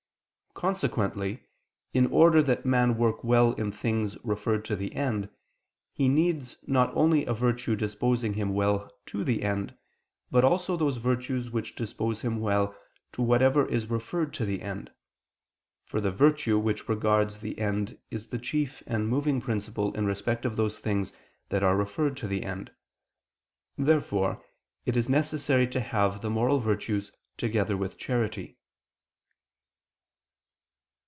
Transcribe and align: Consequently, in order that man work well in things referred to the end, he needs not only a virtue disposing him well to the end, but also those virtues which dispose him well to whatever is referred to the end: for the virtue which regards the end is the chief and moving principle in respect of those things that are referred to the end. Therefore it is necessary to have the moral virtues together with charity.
Consequently, 0.53 1.47
in 1.93 2.05
order 2.07 2.43
that 2.43 2.65
man 2.67 2.95
work 2.97 3.23
well 3.23 3.53
in 3.53 3.71
things 3.71 4.15
referred 4.23 4.63
to 4.65 4.75
the 4.75 4.93
end, 4.93 5.29
he 5.93 6.07
needs 6.09 6.57
not 6.67 6.93
only 6.95 7.25
a 7.25 7.33
virtue 7.33 7.73
disposing 7.75 8.33
him 8.35 8.53
well 8.53 8.91
to 9.07 9.23
the 9.23 9.41
end, 9.43 9.75
but 10.29 10.43
also 10.43 10.75
those 10.77 10.97
virtues 10.97 11.49
which 11.49 11.73
dispose 11.73 12.21
him 12.21 12.39
well 12.41 12.75
to 13.13 13.21
whatever 13.23 13.65
is 13.69 13.89
referred 13.89 14.33
to 14.33 14.45
the 14.45 14.61
end: 14.61 14.91
for 15.85 15.99
the 16.01 16.11
virtue 16.11 16.59
which 16.59 16.87
regards 16.89 17.39
the 17.39 17.57
end 17.57 17.97
is 18.11 18.27
the 18.27 18.37
chief 18.37 18.83
and 18.85 19.07
moving 19.07 19.41
principle 19.41 19.93
in 19.95 20.05
respect 20.05 20.45
of 20.45 20.57
those 20.57 20.79
things 20.79 21.11
that 21.49 21.63
are 21.63 21.77
referred 21.77 22.15
to 22.17 22.27
the 22.27 22.43
end. 22.43 22.71
Therefore 23.77 24.43
it 24.85 24.95
is 24.97 25.09
necessary 25.09 25.65
to 25.69 25.79
have 25.79 26.21
the 26.21 26.29
moral 26.29 26.59
virtues 26.59 27.13
together 27.37 27.75
with 27.77 27.97
charity. 27.97 28.57